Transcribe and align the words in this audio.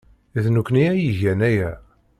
D 0.43 0.45
nekkni 0.55 0.85
ay 0.91 1.03
igan 1.11 1.39
aya. 1.49 1.71